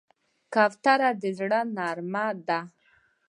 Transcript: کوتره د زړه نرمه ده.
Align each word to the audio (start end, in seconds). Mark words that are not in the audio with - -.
کوتره 0.53 1.09
د 1.21 1.23
زړه 1.37 1.59
نرمه 1.75 2.25
ده. 2.47 2.59